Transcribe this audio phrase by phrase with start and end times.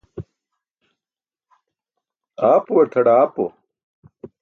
[2.47, 3.45] Aapuwar tʰaḍaapo.